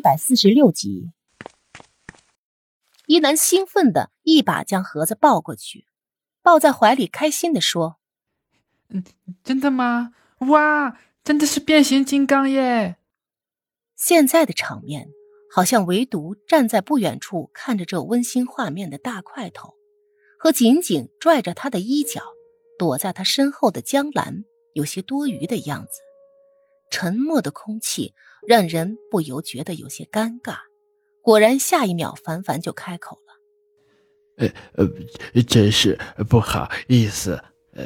[0.00, 1.12] 一百四十六集，
[3.04, 5.86] 一男兴奋的一把将盒子抱过去，
[6.40, 7.98] 抱在怀里，开心的说
[8.88, 9.04] ：“嗯，
[9.44, 10.14] 真的吗？
[10.38, 12.96] 哇，真的是变形金刚耶！”
[13.94, 15.10] 现在的场面，
[15.52, 19.74] 好像唯独站在不远处看着这温馨画面的大块头，
[20.38, 22.22] 和紧紧拽着他的衣角，
[22.78, 26.00] 躲在他身后的江兰，有些多余的样子。
[26.90, 28.14] 沉默的空气
[28.46, 30.56] 让人不由觉得有些尴尬。
[31.22, 33.34] 果然，下一秒凡凡就开口了
[34.76, 34.84] ：“呃
[35.34, 35.98] 呃，真是
[36.28, 37.32] 不好意思，
[37.74, 37.84] 呃，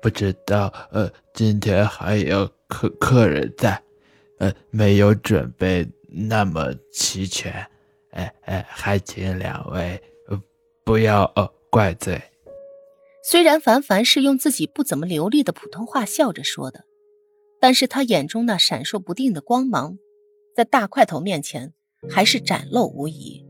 [0.00, 3.82] 不知道呃，今天还有客客人在，
[4.38, 7.52] 呃，没有准备那么齐全，
[8.12, 10.02] 哎哎，还请两位
[10.84, 12.20] 不要哦怪罪。”
[13.22, 16.84] 虽然凡凡是用自己不怎么流利的普通话笑着说的。
[17.60, 19.98] 但是他眼中那闪烁不定的光芒，
[20.56, 21.74] 在大块头面前
[22.08, 23.46] 还是展露无遗。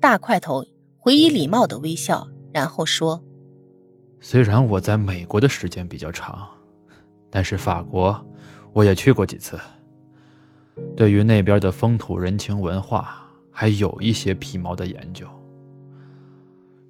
[0.00, 0.66] 大块头
[0.98, 3.24] 回以礼貌的微笑，然后说
[4.20, 6.48] ：“虽然我在美国的时间比较长，
[7.30, 8.26] 但是法国
[8.72, 9.58] 我也去过几次，
[10.96, 15.26] 对于那边的风土人情文化还有一些皮毛的研究。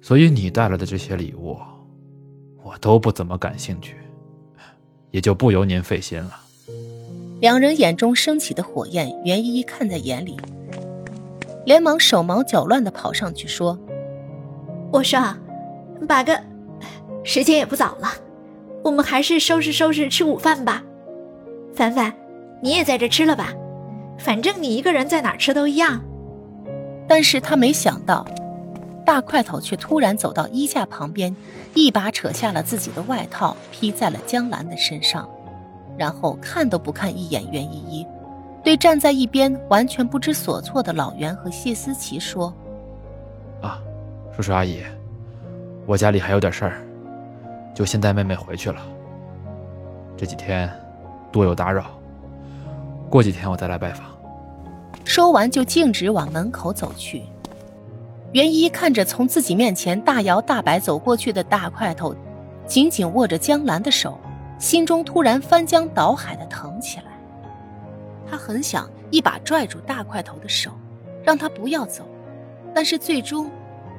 [0.01, 1.57] 所以你带来的这些礼物，
[2.63, 3.95] 我都不怎么感兴趣，
[5.11, 6.41] 也就不由您费心了。”
[7.41, 10.37] 两人眼中升起的火焰，袁依依看在眼里，
[11.65, 13.77] 连忙手忙脚乱的跑上去说
[14.91, 15.19] ：“我说，
[16.07, 16.33] 八哥，
[17.23, 18.07] 时间也不早了，
[18.83, 20.81] 我们还是收拾收拾吃午饭吧。
[21.73, 22.13] 凡凡，
[22.61, 23.53] 你也在这吃了吧？
[24.17, 26.01] 反正你一个人在哪吃都一样。”
[27.07, 28.25] 但是他没想到，
[29.05, 31.35] 大块头却突然走到衣架旁边，
[31.73, 35.29] 一把扯下了自己的外套，披在了江兰的身上。
[35.97, 38.07] 然后看都不看一眼袁依依，
[38.63, 42.53] 对站在一边完全不知所措的老袁和谢思琪说
[43.61, 43.79] ：“啊，
[44.35, 44.81] 叔叔阿姨，
[45.85, 46.81] 我家里还有点事儿，
[47.73, 48.81] 就先带妹妹回去了。
[50.17, 50.69] 这几天
[51.31, 51.85] 多有打扰，
[53.09, 54.05] 过几天我再来拜访。”
[55.05, 57.23] 说完就径直往门口走去。
[58.31, 62.13] 袁依看着从自己面前大摇大摆走过去的大块头，
[62.65, 64.19] 紧紧握着江兰的手。
[64.57, 67.19] 心中突然翻江倒海的疼起来，
[68.27, 70.71] 他很想一把拽住大块头的手，
[71.23, 72.07] 让他不要走，
[72.73, 73.51] 但是最终，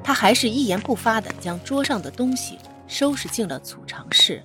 [0.03, 2.57] 他还是一言不发的将桌上的东西
[2.87, 4.43] 收拾进了储藏室，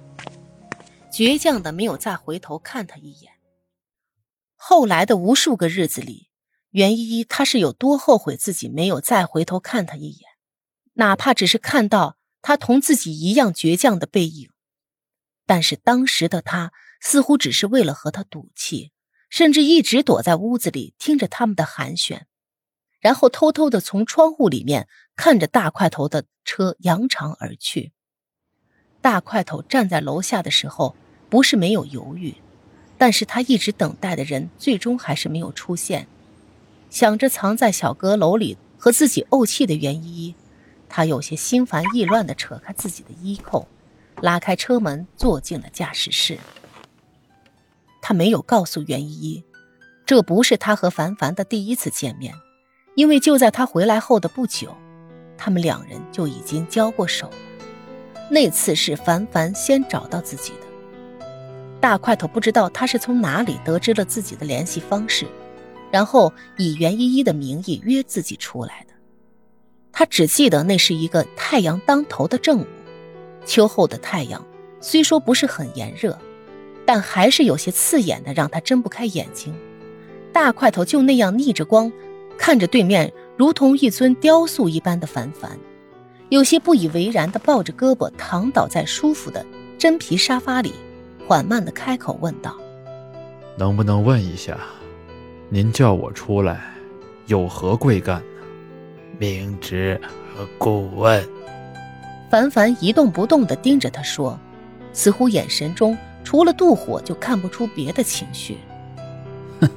[1.11, 3.33] 倔强的没有再回头看他一眼。
[4.55, 6.29] 后来的无数个日子里，
[6.71, 10.31] 袁依依他是有多后悔自己没有再回头看他一眼，
[10.93, 14.52] 哪怕只是看到他同自己一样倔强的背影。
[15.47, 18.93] 但是当时的他似乎只是为了和他赌气，
[19.29, 22.23] 甚至一直躲在屋子里听着他们的寒暄，
[23.01, 27.93] 然后偷偷的从窗户里面看着大块头的车扬长而去。
[29.01, 30.95] 大块头站在楼下的时候
[31.29, 32.37] 不是没有犹豫，
[32.97, 36.07] 但是他一直等待的人最终还是没有出现。
[36.89, 40.35] 想着藏在小阁楼里和自己怄气的袁依依，
[40.89, 43.67] 他有些心烦意乱的扯开自己的衣扣。
[44.21, 46.39] 拉开车门，坐进了驾驶室。
[48.01, 49.45] 他没有告诉袁依依，
[50.05, 52.35] 这不是他和凡凡的第一次见面，
[52.95, 54.77] 因为就在他回来后的不久，
[55.39, 57.31] 他们两人就已经交过手。
[58.31, 60.59] 那次是凡凡先找到自己的。
[61.81, 65.27] 大块头不知道他是从哪里得知了自己的联系方式，
[65.91, 68.95] 然后以袁依依的名义约自己出来的。
[69.93, 72.67] 他只记得那是一个太阳当头的正午。
[73.45, 74.45] 秋后的太阳
[74.81, 76.19] 虽说不是很炎热，
[76.85, 79.55] 但还是有些刺眼的，让他睁不开眼睛。
[80.33, 81.93] 大块头就那样逆着光，
[82.39, 85.59] 看着对面如同一尊雕塑一般的凡凡，
[86.31, 89.45] 有些不以为然的抱着胳膊躺倒在舒服的
[89.79, 90.73] 真皮沙发里，
[91.29, 92.57] 缓慢的开口问道
[93.59, 94.59] ：“能不能问一下，
[95.51, 96.75] 您叫我出来，
[97.27, 98.47] 有何贵干呢？”
[99.19, 100.01] 明知
[100.59, 101.23] 故问。
[102.33, 104.41] 凡凡一动不动地盯着他说，
[104.95, 105.95] 似乎眼神中
[106.25, 108.57] 除了妒火就看不出别的情绪。
[109.61, 109.69] 哼，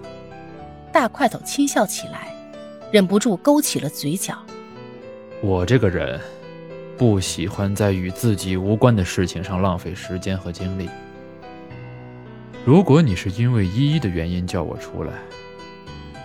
[0.89, 2.33] 大块头轻笑起来，
[2.93, 4.37] 忍不住勾起了嘴角。
[5.41, 6.17] 我这个人，
[6.97, 10.89] 不喜欢在与自己无关的事情上浪费时间和精力。
[12.63, 15.11] 如果你是因为依依的原因叫我出来，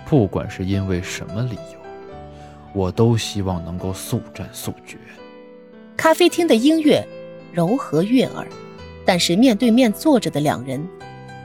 [0.07, 1.81] 不管是因为什么理由，
[2.73, 4.97] 我都希望能够速战速决。
[6.01, 7.07] 咖啡厅的音乐
[7.53, 8.49] 柔和悦耳
[9.05, 10.89] 但是面对面坐着的两人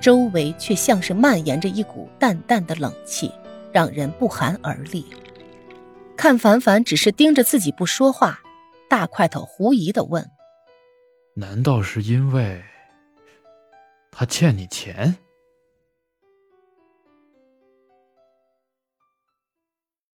[0.02, 3.30] 周围却像是蔓延着一股淡淡的冷气
[3.74, 5.06] 让人不寒而栗。
[6.16, 8.40] 看凡凡只是盯着自己不说话
[8.90, 10.26] 大块头狐疑的问
[11.34, 12.64] 难道是因为
[14.10, 15.18] 他欠你钱？